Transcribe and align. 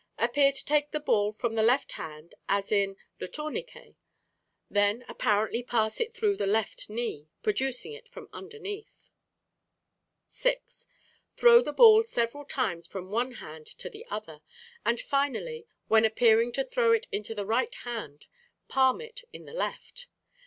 Appear 0.17 0.51
to 0.51 0.65
take 0.65 0.89
the 0.89 0.99
ball 0.99 1.31
from 1.31 1.53
the 1.53 1.61
left 1.61 1.91
hand, 1.91 2.33
as 2.49 2.71
in 2.71 2.97
"Le 3.19 3.27
Tourniquet". 3.27 3.93
Then 4.67 5.05
apparently 5.07 5.61
pass 5.61 5.99
it 6.01 6.11
through 6.11 6.37
the 6.37 6.47
left 6.47 6.89
knee, 6.89 7.27
producing 7.43 7.93
it 7.93 8.09
from 8.09 8.27
underneath. 8.33 9.11
6. 10.25 10.87
Throw 11.35 11.61
the 11.61 11.71
ball 11.71 12.01
several 12.01 12.45
times 12.45 12.87
from 12.87 13.11
one 13.11 13.33
hand 13.33 13.67
to 13.77 13.91
the 13.91 14.03
other, 14.09 14.41
and 14.83 14.99
finally, 14.99 15.67
when 15.87 16.03
appearing 16.03 16.51
to 16.53 16.63
throw 16.63 16.93
it 16.93 17.05
into 17.11 17.35
the 17.35 17.45
right 17.45 17.75
hand, 17.85 18.25
palm 18.67 19.01
it 19.01 19.21
in 19.31 19.45
the 19.45 19.53
left. 19.53 20.07